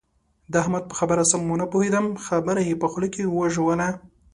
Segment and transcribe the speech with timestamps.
[0.51, 3.89] د احمد په خبره سم و نه پوهېدم؛ خبره يې په خوله کې وژوله.